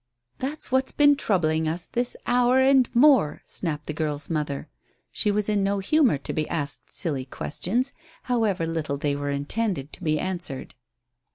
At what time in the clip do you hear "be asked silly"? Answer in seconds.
6.33-7.25